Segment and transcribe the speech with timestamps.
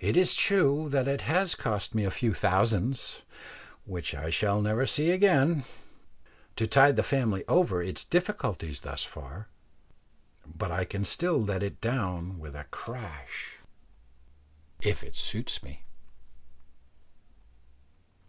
[0.00, 3.22] It is true it has cost me a few thousands,
[3.84, 5.62] which I shall never see again,
[6.56, 9.46] to tide the family over its difficulties thus far,
[10.44, 13.58] but I can still let it down with a crash
[14.80, 15.84] if it suits me.